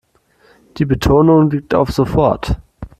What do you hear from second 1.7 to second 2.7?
auf sofort.